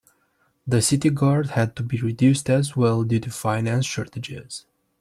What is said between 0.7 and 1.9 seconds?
city guard had to